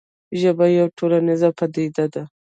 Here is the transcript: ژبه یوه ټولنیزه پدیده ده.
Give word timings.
ژبه 0.41 0.65
یوه 0.77 0.93
ټولنیزه 0.97 1.49
پدیده 1.57 2.05
ده. 2.13 2.23